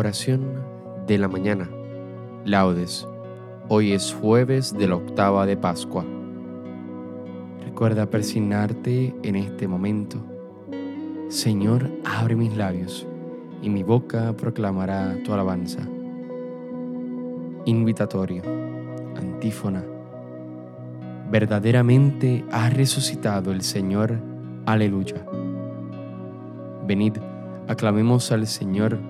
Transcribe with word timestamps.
Oración 0.00 0.64
de 1.06 1.18
la 1.18 1.28
mañana. 1.28 1.68
Laudes. 2.46 3.06
Hoy 3.68 3.92
es 3.92 4.16
jueves 4.18 4.72
de 4.72 4.88
la 4.88 4.96
octava 4.96 5.44
de 5.44 5.58
Pascua. 5.58 6.06
Recuerda 7.62 8.08
persignarte 8.08 9.14
en 9.22 9.36
este 9.36 9.68
momento. 9.68 10.16
Señor, 11.28 11.90
abre 12.06 12.34
mis 12.34 12.56
labios 12.56 13.06
y 13.60 13.68
mi 13.68 13.82
boca 13.82 14.34
proclamará 14.38 15.22
tu 15.22 15.34
alabanza. 15.34 15.82
Invitatorio. 17.66 18.42
Antífona. 19.18 19.84
Verdaderamente 21.30 22.42
ha 22.50 22.70
resucitado 22.70 23.52
el 23.52 23.60
Señor. 23.60 24.18
Aleluya. 24.64 25.26
Venid, 26.86 27.18
aclamemos 27.68 28.32
al 28.32 28.46
Señor 28.46 29.09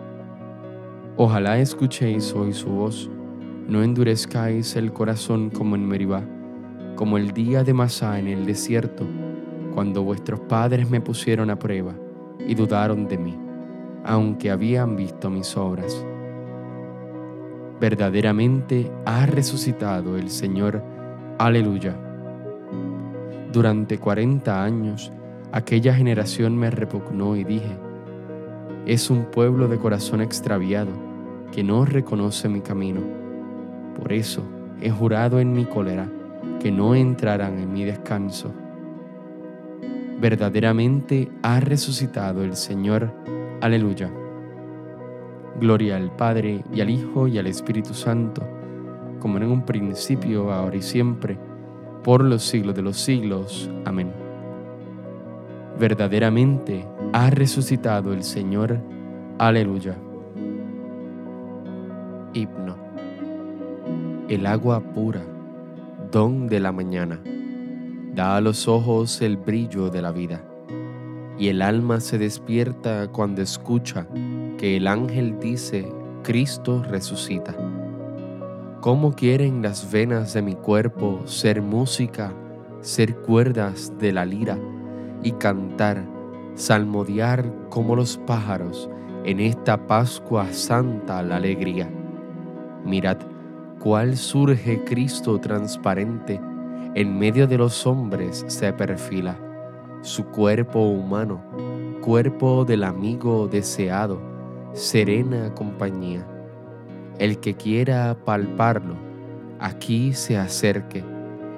Ojalá 1.17 1.59
escuchéis 1.59 2.33
hoy 2.33 2.53
su 2.53 2.69
voz, 2.69 3.09
no 3.67 3.83
endurezcáis 3.83 4.77
el 4.77 4.93
corazón 4.93 5.49
como 5.49 5.75
en 5.75 5.85
Meribá, 5.85 6.23
como 6.95 7.17
el 7.17 7.31
día 7.31 7.65
de 7.65 7.73
Masá 7.73 8.17
en 8.17 8.29
el 8.29 8.45
desierto, 8.45 9.05
cuando 9.73 10.03
vuestros 10.03 10.39
padres 10.39 10.89
me 10.89 11.01
pusieron 11.01 11.49
a 11.49 11.59
prueba 11.59 11.93
y 12.47 12.55
dudaron 12.55 13.09
de 13.09 13.17
mí, 13.17 13.37
aunque 14.05 14.51
habían 14.51 14.95
visto 14.95 15.29
mis 15.29 15.55
obras. 15.57 16.05
Verdaderamente 17.81 18.89
ha 19.05 19.25
resucitado 19.25 20.17
el 20.17 20.29
Señor. 20.29 20.81
Aleluya. 21.39 21.93
Durante 23.51 23.97
cuarenta 23.97 24.63
años 24.63 25.11
aquella 25.51 25.93
generación 25.93 26.57
me 26.57 26.71
repugnó 26.71 27.35
y 27.35 27.43
dije, 27.43 27.77
es 28.85 29.09
un 29.09 29.25
pueblo 29.25 29.67
de 29.67 29.77
corazón 29.77 30.21
extraviado 30.21 30.91
que 31.51 31.63
no 31.63 31.85
reconoce 31.85 32.49
mi 32.49 32.61
camino. 32.61 33.01
Por 33.97 34.13
eso 34.13 34.43
he 34.81 34.89
jurado 34.89 35.39
en 35.39 35.53
mi 35.53 35.65
cólera 35.65 36.09
que 36.59 36.71
no 36.71 36.95
entrarán 36.95 37.59
en 37.59 37.71
mi 37.71 37.83
descanso. 37.83 38.51
Verdaderamente 40.19 41.29
ha 41.41 41.59
resucitado 41.59 42.43
el 42.43 42.55
Señor. 42.55 43.11
Aleluya. 43.59 44.11
Gloria 45.59 45.97
al 45.97 46.15
Padre 46.15 46.63
y 46.73 46.81
al 46.81 46.89
Hijo 46.89 47.27
y 47.27 47.37
al 47.37 47.47
Espíritu 47.47 47.93
Santo, 47.93 48.41
como 49.19 49.37
en 49.37 49.43
un 49.43 49.63
principio, 49.63 50.51
ahora 50.51 50.77
y 50.77 50.81
siempre, 50.81 51.37
por 52.03 52.23
los 52.23 52.43
siglos 52.43 52.75
de 52.75 52.81
los 52.81 52.97
siglos. 52.97 53.69
Amén. 53.85 54.20
Verdaderamente 55.81 56.87
ha 57.11 57.31
resucitado 57.31 58.13
el 58.13 58.23
Señor. 58.23 58.79
Aleluya. 59.39 59.97
Himno. 62.35 62.75
El 64.29 64.45
agua 64.45 64.79
pura, 64.93 65.23
don 66.11 66.45
de 66.45 66.59
la 66.59 66.71
mañana, 66.71 67.19
da 68.13 68.35
a 68.37 68.41
los 68.41 68.67
ojos 68.67 69.23
el 69.23 69.37
brillo 69.37 69.89
de 69.89 70.03
la 70.03 70.11
vida, 70.11 70.43
y 71.39 71.47
el 71.47 71.63
alma 71.63 71.99
se 71.99 72.19
despierta 72.19 73.07
cuando 73.07 73.41
escucha 73.41 74.05
que 74.59 74.77
el 74.77 74.85
ángel 74.85 75.39
dice, 75.39 75.91
Cristo 76.21 76.83
resucita. 76.83 77.55
¿Cómo 78.81 79.13
quieren 79.13 79.63
las 79.63 79.91
venas 79.91 80.35
de 80.35 80.43
mi 80.43 80.53
cuerpo 80.53 81.23
ser 81.25 81.63
música, 81.63 82.31
ser 82.81 83.15
cuerdas 83.15 83.91
de 83.97 84.11
la 84.11 84.25
lira 84.25 84.59
y 85.23 85.31
cantar, 85.33 86.03
salmodiar 86.55 87.51
como 87.69 87.95
los 87.95 88.17
pájaros 88.17 88.89
en 89.23 89.39
esta 89.39 89.87
Pascua 89.87 90.51
Santa 90.51 91.21
la 91.23 91.37
alegría? 91.37 91.89
Mirad 92.85 93.17
cuál 93.79 94.17
surge 94.17 94.83
Cristo 94.83 95.39
transparente, 95.39 96.39
en 96.93 97.17
medio 97.17 97.47
de 97.47 97.57
los 97.57 97.87
hombres 97.87 98.43
se 98.47 98.73
perfila, 98.73 99.37
su 100.01 100.25
cuerpo 100.25 100.81
humano, 100.81 101.41
cuerpo 102.01 102.65
del 102.65 102.83
amigo 102.83 103.47
deseado, 103.47 104.19
serena 104.73 105.53
compañía. 105.53 106.27
El 107.19 107.39
que 107.39 107.55
quiera 107.55 108.17
palparlo, 108.25 108.95
aquí 109.59 110.13
se 110.13 110.37
acerque, 110.37 111.03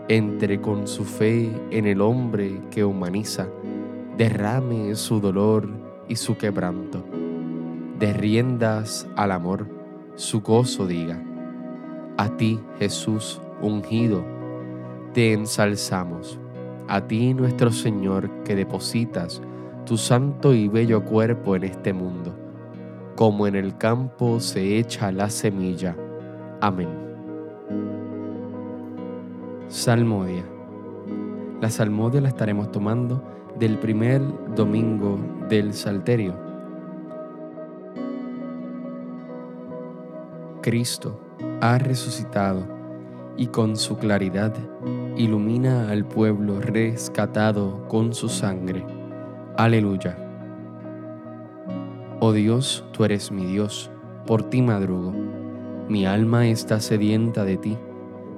entre 0.09 0.61
con 0.61 0.87
su 0.87 1.05
fe 1.05 1.51
en 1.71 1.85
el 1.85 2.01
hombre 2.01 2.61
que 2.71 2.83
humaniza, 2.83 3.47
derrame 4.17 4.95
su 4.95 5.19
dolor 5.19 5.69
y 6.07 6.15
su 6.15 6.37
quebranto, 6.37 7.03
de 7.99 8.13
riendas 8.13 9.07
al 9.15 9.31
amor 9.31 9.83
su 10.15 10.41
gozo 10.41 10.85
diga. 10.85 11.19
A 12.17 12.29
ti, 12.37 12.59
Jesús 12.77 13.41
ungido, 13.61 14.23
te 15.13 15.33
ensalzamos. 15.33 16.39
A 16.87 17.07
ti, 17.07 17.33
nuestro 17.33 17.71
Señor, 17.71 18.29
que 18.43 18.55
depositas 18.55 19.41
tu 19.85 19.97
santo 19.97 20.53
y 20.53 20.67
bello 20.67 21.03
cuerpo 21.03 21.55
en 21.55 21.63
este 21.63 21.93
mundo, 21.93 22.35
como 23.15 23.47
en 23.47 23.55
el 23.55 23.75
campo 23.77 24.39
se 24.39 24.77
echa 24.77 25.11
la 25.11 25.29
semilla. 25.29 25.95
Amén. 26.61 27.02
Salmodia. 29.73 30.43
La 31.59 31.67
salmodia 31.71 32.21
la 32.21 32.27
estaremos 32.27 32.71
tomando 32.71 33.23
del 33.57 33.79
primer 33.79 34.21
domingo 34.53 35.17
del 35.49 35.73
Salterio 35.73 36.35
Cristo 40.61 41.19
ha 41.59 41.79
resucitado 41.79 42.67
y 43.35 43.47
con 43.47 43.75
su 43.75 43.97
claridad 43.97 44.53
ilumina 45.17 45.89
al 45.89 46.05
pueblo 46.05 46.61
rescatado 46.61 47.87
con 47.87 48.13
su 48.13 48.29
sangre. 48.29 48.85
Aleluya. 49.57 50.15
Oh 52.19 52.31
Dios, 52.31 52.85
tú 52.91 53.05
eres 53.05 53.31
mi 53.31 53.47
Dios, 53.47 53.89
por 54.27 54.43
ti 54.51 54.61
madrugo. 54.61 55.11
Mi 55.89 56.05
alma 56.05 56.45
está 56.45 56.79
sedienta 56.79 57.43
de 57.43 57.57
ti, 57.57 57.75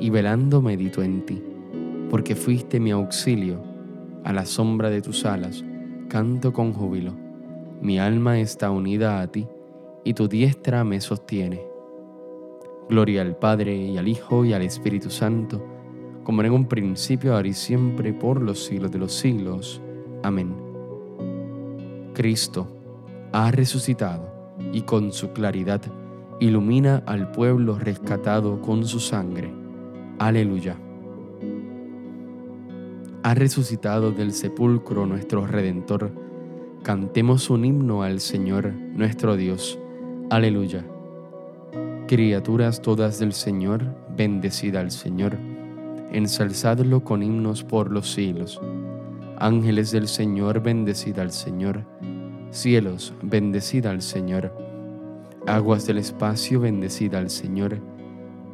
y 0.00 0.10
velando 0.10 0.60
medito 0.60 1.02
en 1.02 1.24
ti, 1.24 1.42
porque 2.10 2.34
fuiste 2.34 2.80
mi 2.80 2.90
auxilio. 2.90 3.62
A 4.24 4.32
la 4.32 4.46
sombra 4.46 4.88
de 4.88 5.02
tus 5.02 5.26
alas 5.26 5.64
canto 6.08 6.52
con 6.52 6.72
júbilo. 6.72 7.12
Mi 7.80 7.98
alma 7.98 8.38
está 8.38 8.70
unida 8.70 9.20
a 9.20 9.26
ti 9.26 9.46
y 10.04 10.14
tu 10.14 10.28
diestra 10.28 10.84
me 10.84 11.00
sostiene. 11.00 11.60
Gloria 12.88 13.22
al 13.22 13.36
Padre 13.36 13.74
y 13.74 13.98
al 13.98 14.08
Hijo 14.08 14.44
y 14.44 14.52
al 14.52 14.62
Espíritu 14.62 15.10
Santo, 15.10 15.64
como 16.22 16.42
en 16.42 16.52
un 16.52 16.66
principio, 16.66 17.34
ahora 17.34 17.48
y 17.48 17.52
siempre, 17.52 18.12
por 18.12 18.40
los 18.40 18.64
siglos 18.64 18.90
de 18.92 18.98
los 18.98 19.12
siglos. 19.12 19.82
Amén. 20.22 20.54
Cristo 22.14 22.68
ha 23.32 23.50
resucitado 23.50 24.54
y 24.72 24.82
con 24.82 25.12
su 25.12 25.32
claridad 25.32 25.82
ilumina 26.40 27.02
al 27.06 27.30
pueblo 27.32 27.78
rescatado 27.78 28.60
con 28.60 28.84
su 28.86 29.00
sangre. 29.00 29.63
Aleluya. 30.18 30.76
Ha 33.22 33.34
resucitado 33.34 34.12
del 34.12 34.32
sepulcro 34.32 35.06
nuestro 35.06 35.46
Redentor. 35.46 36.12
Cantemos 36.82 37.50
un 37.50 37.64
himno 37.64 38.02
al 38.02 38.20
Señor 38.20 38.72
nuestro 38.72 39.36
Dios. 39.36 39.78
Aleluya. 40.30 40.84
Criaturas 42.06 42.82
todas 42.82 43.18
del 43.18 43.32
Señor, 43.32 43.82
bendecida 44.16 44.80
al 44.80 44.90
Señor 44.90 45.38
ensalzadlo 46.14 47.02
con 47.02 47.22
himnos 47.24 47.64
por 47.64 47.90
los 47.90 48.12
siglos. 48.12 48.60
Ángeles 49.38 49.90
del 49.90 50.06
Señor, 50.06 50.62
bendecida 50.62 51.22
al 51.22 51.32
Señor. 51.32 51.84
Cielos, 52.50 53.12
bendecida 53.20 53.90
al 53.90 54.00
Señor. 54.00 54.54
Aguas 55.46 55.86
del 55.86 55.98
espacio, 55.98 56.60
bendecida 56.60 57.18
al 57.18 57.30
Señor. 57.30 57.80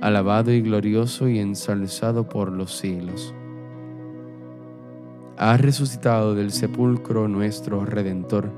alabado 0.00 0.52
y 0.52 0.60
glorioso 0.60 1.28
y 1.28 1.38
ensalzado 1.38 2.28
por 2.28 2.52
los 2.52 2.72
siglos. 2.72 3.34
Ha 5.38 5.56
resucitado 5.56 6.34
del 6.34 6.50
sepulcro 6.50 7.28
nuestro 7.28 7.84
Redentor. 7.84 8.50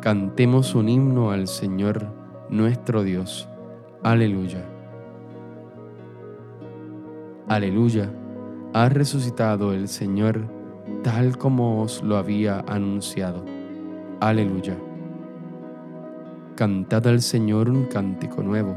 Cantemos 0.00 0.74
un 0.74 0.88
himno 0.88 1.30
al 1.30 1.46
Señor 1.46 2.06
nuestro 2.48 3.02
Dios. 3.02 3.48
Aleluya. 4.02 4.64
Aleluya, 7.48 8.10
ha 8.72 8.88
resucitado 8.88 9.74
el 9.74 9.88
Señor 9.88 10.48
tal 11.02 11.36
como 11.36 11.82
os 11.82 12.02
lo 12.02 12.16
había 12.16 12.64
anunciado. 12.66 13.44
Aleluya. 14.20 14.76
Cantad 16.56 17.06
al 17.06 17.20
Señor 17.20 17.68
un 17.68 17.84
cántico 17.86 18.42
nuevo, 18.42 18.76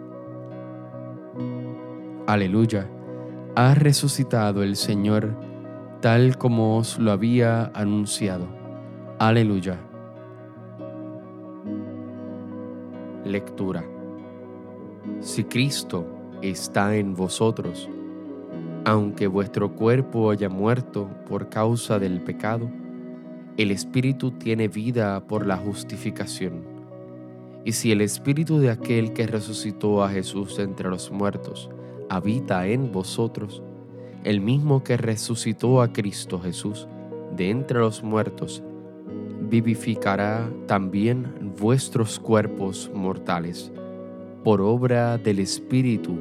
Aleluya. 2.31 2.89
Ha 3.57 3.73
resucitado 3.73 4.63
el 4.63 4.77
Señor, 4.77 5.37
tal 5.99 6.37
como 6.37 6.77
os 6.77 6.97
lo 6.97 7.11
había 7.11 7.65
anunciado. 7.73 8.47
Aleluya. 9.19 9.77
Lectura. 13.25 13.83
Si 15.19 15.43
Cristo 15.43 16.07
está 16.41 16.95
en 16.95 17.15
vosotros. 17.15 17.89
Aunque 18.85 19.27
vuestro 19.27 19.75
cuerpo 19.75 20.31
haya 20.31 20.47
muerto 20.47 21.09
por 21.27 21.49
causa 21.49 21.99
del 21.99 22.21
pecado, 22.21 22.71
el 23.57 23.71
Espíritu 23.71 24.31
tiene 24.31 24.69
vida 24.69 25.27
por 25.27 25.45
la 25.45 25.57
justificación. 25.57 26.63
Y 27.65 27.73
si 27.73 27.91
el 27.91 27.99
Espíritu 27.99 28.59
de 28.59 28.69
aquel 28.69 29.11
que 29.11 29.27
resucitó 29.27 30.01
a 30.01 30.09
Jesús 30.09 30.59
entre 30.59 30.87
los 30.87 31.11
muertos 31.11 31.69
habita 32.11 32.67
en 32.67 32.91
vosotros, 32.91 33.63
el 34.25 34.41
mismo 34.41 34.83
que 34.83 34.97
resucitó 34.97 35.81
a 35.81 35.93
Cristo 35.93 36.41
Jesús 36.41 36.89
de 37.37 37.49
entre 37.49 37.79
los 37.79 38.03
muertos, 38.03 38.61
vivificará 39.49 40.51
también 40.67 41.53
vuestros 41.57 42.19
cuerpos 42.19 42.91
mortales 42.93 43.71
por 44.43 44.59
obra 44.59 45.17
del 45.17 45.39
Espíritu 45.39 46.17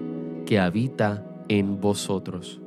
que 0.47 0.61
habita 0.61 1.26
en 1.49 1.80
vosotros. 1.80 2.61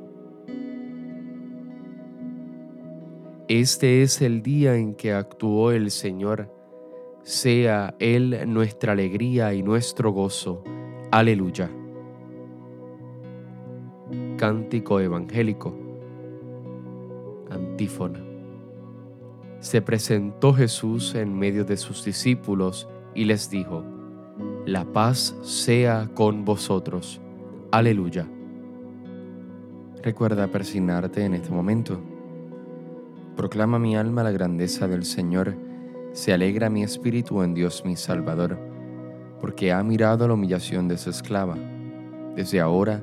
Este 3.48 4.02
es 4.02 4.20
el 4.20 4.42
día 4.42 4.76
en 4.76 4.94
que 4.94 5.14
actuó 5.14 5.72
el 5.72 5.90
Señor. 5.90 6.52
Sea 7.22 7.94
Él 8.00 8.38
nuestra 8.48 8.92
alegría 8.92 9.54
y 9.54 9.62
nuestro 9.62 10.12
gozo. 10.12 10.62
Aleluya. 11.10 11.70
Cántico 14.36 15.00
Evangélico. 15.00 15.74
Antífona. 17.50 18.20
Se 19.60 19.80
presentó 19.80 20.52
Jesús 20.52 21.14
en 21.14 21.38
medio 21.38 21.64
de 21.64 21.76
sus 21.76 22.04
discípulos 22.04 22.88
y 23.14 23.24
les 23.24 23.50
dijo, 23.50 23.84
La 24.66 24.84
paz 24.84 25.36
sea 25.42 26.10
con 26.14 26.44
vosotros. 26.44 27.20
Aleluya. 27.70 28.26
Recuerda 30.02 30.48
persignarte 30.48 31.24
en 31.24 31.34
este 31.34 31.50
momento 31.50 32.00
Proclama 33.36 33.80
mi 33.80 33.96
alma 33.96 34.22
la 34.22 34.30
grandeza 34.30 34.86
del 34.86 35.04
Señor, 35.04 35.56
se 36.12 36.32
alegra 36.32 36.70
mi 36.70 36.84
espíritu 36.84 37.42
en 37.42 37.52
Dios 37.52 37.82
mi 37.84 37.96
Salvador, 37.96 38.56
porque 39.40 39.72
ha 39.72 39.82
mirado 39.82 40.28
la 40.28 40.34
humillación 40.34 40.86
de 40.86 40.96
su 40.96 41.10
esclava. 41.10 41.56
Desde 42.36 42.60
ahora 42.60 43.02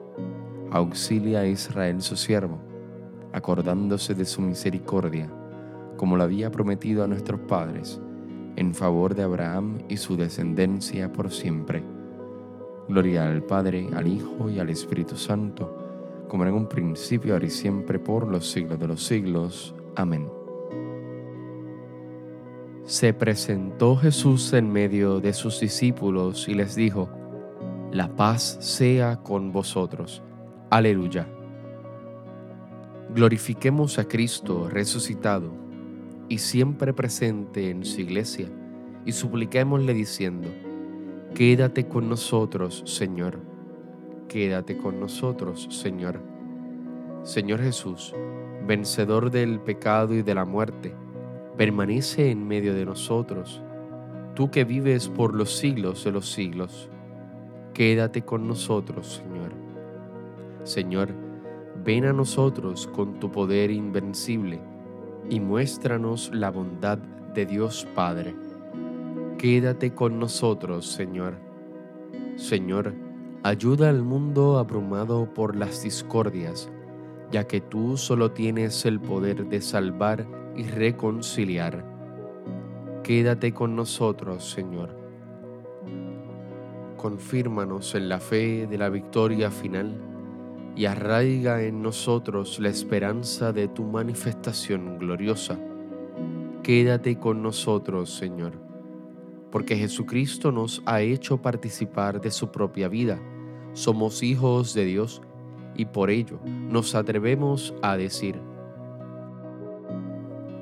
Auxilia 0.71 1.41
a 1.41 1.47
Israel 1.47 2.01
su 2.01 2.15
siervo, 2.15 2.57
acordándose 3.33 4.15
de 4.15 4.23
su 4.23 4.41
misericordia, 4.41 5.29
como 5.97 6.15
lo 6.15 6.23
había 6.23 6.49
prometido 6.49 7.03
a 7.03 7.07
nuestros 7.07 7.41
padres, 7.41 8.01
en 8.55 8.73
favor 8.73 9.13
de 9.13 9.23
Abraham 9.23 9.79
y 9.89 9.97
su 9.97 10.15
descendencia 10.15 11.11
por 11.11 11.29
siempre. 11.29 11.83
Gloria 12.87 13.29
al 13.29 13.43
Padre, 13.43 13.89
al 13.93 14.07
Hijo 14.07 14.49
y 14.49 14.59
al 14.59 14.69
Espíritu 14.69 15.17
Santo, 15.17 16.25
como 16.29 16.45
en 16.45 16.53
un 16.53 16.67
principio, 16.67 17.33
ahora 17.33 17.45
y 17.45 17.49
siempre, 17.49 17.99
por 17.99 18.27
los 18.27 18.49
siglos 18.49 18.79
de 18.79 18.87
los 18.87 19.03
siglos. 19.03 19.75
Amén. 19.97 20.29
Se 22.85 23.13
presentó 23.13 23.97
Jesús 23.97 24.53
en 24.53 24.71
medio 24.71 25.19
de 25.19 25.33
sus 25.33 25.59
discípulos 25.59 26.47
y 26.47 26.53
les 26.53 26.75
dijo, 26.75 27.09
La 27.91 28.15
paz 28.15 28.57
sea 28.61 29.17
con 29.17 29.51
vosotros. 29.51 30.23
Aleluya. 30.71 31.27
Glorifiquemos 33.13 33.99
a 33.99 34.05
Cristo 34.05 34.69
resucitado 34.69 35.51
y 36.29 36.37
siempre 36.37 36.93
presente 36.93 37.69
en 37.69 37.83
su 37.83 37.99
iglesia 37.99 38.47
y 39.05 39.11
supliquémosle 39.11 39.93
diciendo, 39.93 40.47
Quédate 41.35 41.89
con 41.89 42.07
nosotros, 42.07 42.83
Señor. 42.85 43.41
Quédate 44.29 44.77
con 44.77 44.97
nosotros, 44.97 45.67
Señor. 45.71 46.21
Señor 47.23 47.59
Jesús, 47.59 48.15
vencedor 48.65 49.29
del 49.29 49.59
pecado 49.59 50.13
y 50.13 50.21
de 50.21 50.35
la 50.35 50.45
muerte, 50.45 50.95
permanece 51.57 52.31
en 52.31 52.47
medio 52.47 52.73
de 52.73 52.85
nosotros, 52.85 53.61
tú 54.35 54.49
que 54.49 54.63
vives 54.63 55.09
por 55.09 55.35
los 55.35 55.53
siglos 55.53 56.05
de 56.05 56.13
los 56.13 56.31
siglos. 56.31 56.89
Quédate 57.73 58.21
con 58.21 58.47
nosotros, 58.47 59.21
Señor. 59.21 59.60
Señor, 60.63 61.09
ven 61.83 62.05
a 62.05 62.13
nosotros 62.13 62.87
con 62.87 63.19
tu 63.19 63.31
poder 63.31 63.71
invencible 63.71 64.61
y 65.29 65.39
muéstranos 65.39 66.31
la 66.33 66.51
bondad 66.51 66.97
de 67.33 67.45
Dios 67.45 67.87
Padre. 67.95 68.35
Quédate 69.37 69.93
con 69.93 70.19
nosotros, 70.19 70.85
Señor. 70.85 71.35
Señor, 72.35 72.93
ayuda 73.43 73.89
al 73.89 74.03
mundo 74.03 74.57
abrumado 74.57 75.33
por 75.33 75.55
las 75.55 75.83
discordias 75.83 76.71
ya 77.31 77.47
que 77.47 77.61
tú 77.61 77.97
solo 77.97 78.31
tienes 78.31 78.85
el 78.85 78.99
poder 78.99 79.47
de 79.47 79.61
salvar 79.61 80.27
y 80.55 80.63
reconciliar. 80.63 81.85
Quédate 83.03 83.53
con 83.53 83.75
nosotros, 83.75 84.51
Señor. 84.51 84.95
Confírmanos 86.97 87.95
en 87.95 88.09
la 88.09 88.19
fe 88.19 88.67
de 88.67 88.77
la 88.77 88.89
victoria 88.89 89.49
final 89.49 90.10
y 90.75 90.85
arraiga 90.85 91.63
en 91.63 91.81
nosotros 91.81 92.59
la 92.59 92.69
esperanza 92.69 93.51
de 93.51 93.67
tu 93.67 93.83
manifestación 93.83 94.97
gloriosa. 94.97 95.59
Quédate 96.63 97.17
con 97.17 97.41
nosotros, 97.41 98.13
Señor, 98.13 98.53
porque 99.51 99.75
Jesucristo 99.75 100.51
nos 100.51 100.81
ha 100.85 101.01
hecho 101.01 101.41
participar 101.41 102.21
de 102.21 102.31
su 102.31 102.51
propia 102.51 102.87
vida. 102.87 103.19
Somos 103.73 104.23
hijos 104.23 104.73
de 104.73 104.85
Dios 104.85 105.21
y 105.75 105.85
por 105.85 106.09
ello 106.09 106.39
nos 106.45 106.95
atrevemos 106.95 107.73
a 107.81 107.97
decir, 107.97 108.39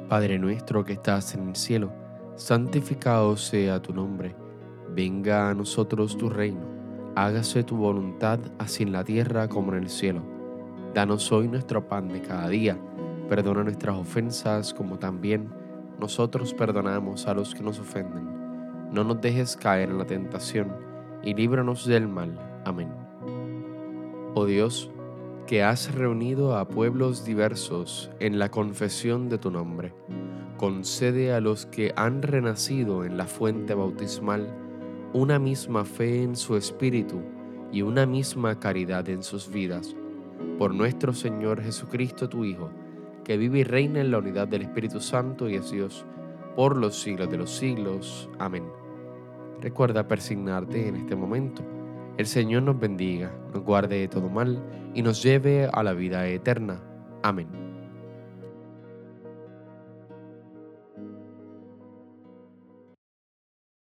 Padre 0.07 0.39
nuestro 0.39 0.83
que 0.83 0.93
estás 0.93 1.35
en 1.35 1.49
el 1.49 1.55
cielo, 1.55 1.91
santificado 2.35 3.37
sea 3.37 3.81
tu 3.81 3.93
nombre, 3.93 4.35
venga 4.95 5.49
a 5.49 5.53
nosotros 5.53 6.17
tu 6.17 6.29
reino, 6.29 6.65
hágase 7.25 7.65
tu 7.65 7.75
voluntad 7.75 8.39
así 8.59 8.83
en 8.83 8.93
la 8.93 9.03
tierra 9.03 9.49
como 9.49 9.73
en 9.73 9.83
el 9.83 9.89
cielo. 9.89 10.21
Danos 10.93 11.29
hoy 11.33 11.49
nuestro 11.49 11.85
pan 11.85 12.07
de 12.07 12.21
cada 12.21 12.47
día, 12.47 12.77
perdona 13.27 13.65
nuestras 13.65 13.97
ofensas 13.97 14.73
como 14.73 14.99
también 14.99 15.49
nosotros 15.99 16.53
perdonamos 16.53 17.27
a 17.27 17.33
los 17.33 17.53
que 17.53 17.61
nos 17.61 17.77
ofenden. 17.77 18.25
No 18.93 19.03
nos 19.03 19.19
dejes 19.19 19.57
caer 19.57 19.89
en 19.89 19.97
la 19.97 20.05
tentación 20.05 20.73
y 21.21 21.33
líbranos 21.33 21.85
del 21.85 22.07
mal. 22.07 22.39
Amén. 22.63 22.89
Oh 24.33 24.45
Dios, 24.45 24.89
que 25.45 25.61
has 25.61 25.93
reunido 25.93 26.57
a 26.57 26.69
pueblos 26.69 27.25
diversos 27.25 28.09
en 28.21 28.39
la 28.39 28.49
confesión 28.49 29.27
de 29.27 29.37
tu 29.37 29.51
nombre. 29.51 29.93
Concede 30.55 31.33
a 31.33 31.41
los 31.41 31.65
que 31.65 31.91
han 31.97 32.21
renacido 32.21 33.03
en 33.03 33.17
la 33.17 33.25
fuente 33.25 33.73
bautismal 33.73 34.68
una 35.13 35.39
misma 35.39 35.85
fe 35.85 36.23
en 36.23 36.35
su 36.35 36.55
espíritu 36.55 37.21
y 37.71 37.81
una 37.81 38.05
misma 38.05 38.59
caridad 38.59 39.07
en 39.09 39.23
sus 39.23 39.49
vidas. 39.49 39.95
Por 40.57 40.73
nuestro 40.73 41.13
Señor 41.13 41.61
Jesucristo, 41.61 42.29
tu 42.29 42.45
Hijo, 42.45 42.69
que 43.23 43.37
vive 43.37 43.59
y 43.59 43.63
reina 43.63 44.01
en 44.01 44.11
la 44.11 44.19
unidad 44.19 44.47
del 44.47 44.63
Espíritu 44.63 44.99
Santo 44.99 45.49
y 45.49 45.55
es 45.55 45.71
Dios, 45.71 46.05
por 46.55 46.75
los 46.75 46.99
siglos 46.99 47.29
de 47.29 47.37
los 47.37 47.51
siglos. 47.51 48.29
Amén. 48.39 48.65
Recuerda 49.61 50.07
persignarte 50.07 50.87
en 50.87 50.95
este 50.95 51.15
momento 51.15 51.63
el 52.19 52.27
Señor 52.27 52.63
nos 52.63 52.77
bendiga, 52.77 53.31
nos 53.53 53.63
guarde 53.63 54.01
de 54.01 54.09
todo 54.09 54.27
mal 54.27 54.61
y 54.93 55.01
nos 55.01 55.23
lleve 55.23 55.69
a 55.71 55.83
la 55.83 55.93
vida 55.93 56.27
eterna. 56.27 56.81
Amén. 57.23 57.68